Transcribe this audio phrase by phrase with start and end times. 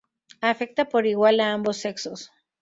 [0.51, 2.31] Afecta por igual a ambos sexos.